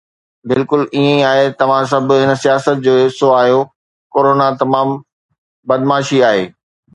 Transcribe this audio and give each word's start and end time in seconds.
بلڪل 0.49 0.81
ائين 0.93 1.03
ئي 1.11 1.19
آهي، 1.31 1.43
توهان 1.59 1.83
سڀ 1.91 2.09
هن 2.21 2.31
سياست 2.45 2.75
جو 2.87 2.93
حصو 3.01 3.29
آهيو، 3.41 3.61
ڪرونا 4.17 4.47
تمام 4.63 4.97
بدمعاشي 5.69 6.25
آهي 6.31 6.43